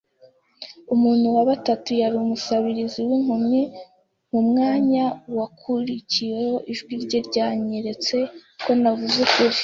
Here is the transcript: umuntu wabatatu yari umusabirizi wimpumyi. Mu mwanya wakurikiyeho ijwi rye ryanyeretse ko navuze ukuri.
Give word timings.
umuntu 0.93 1.25
wabatatu 1.35 1.89
yari 2.01 2.15
umusabirizi 2.23 2.99
wimpumyi. 3.07 3.63
Mu 4.31 4.41
mwanya 4.47 5.05
wakurikiyeho 5.37 6.57
ijwi 6.71 6.93
rye 7.03 7.19
ryanyeretse 7.27 8.15
ko 8.63 8.71
navuze 8.81 9.17
ukuri. 9.27 9.57